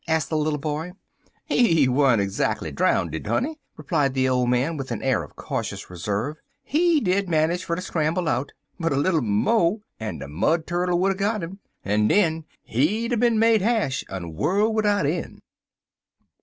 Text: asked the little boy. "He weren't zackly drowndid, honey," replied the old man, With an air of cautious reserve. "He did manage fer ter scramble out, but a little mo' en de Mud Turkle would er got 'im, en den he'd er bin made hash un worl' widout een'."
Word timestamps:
asked 0.07 0.29
the 0.31 0.35
little 0.35 0.57
boy. 0.57 0.91
"He 1.45 1.87
weren't 1.87 2.23
zackly 2.31 2.71
drowndid, 2.73 3.27
honey," 3.27 3.59
replied 3.77 4.15
the 4.15 4.27
old 4.27 4.49
man, 4.49 4.75
With 4.75 4.89
an 4.89 5.03
air 5.03 5.21
of 5.21 5.35
cautious 5.35 5.91
reserve. 5.91 6.37
"He 6.63 6.99
did 6.99 7.29
manage 7.29 7.63
fer 7.63 7.75
ter 7.75 7.81
scramble 7.81 8.27
out, 8.27 8.51
but 8.79 8.91
a 8.91 8.95
little 8.95 9.21
mo' 9.21 9.81
en 9.99 10.17
de 10.17 10.27
Mud 10.27 10.65
Turkle 10.65 10.97
would 10.97 11.11
er 11.11 11.15
got 11.15 11.43
'im, 11.43 11.59
en 11.85 12.07
den 12.07 12.45
he'd 12.63 13.13
er 13.13 13.17
bin 13.17 13.37
made 13.37 13.61
hash 13.61 14.03
un 14.09 14.33
worl' 14.33 14.73
widout 14.73 15.05
een'." 15.05 15.43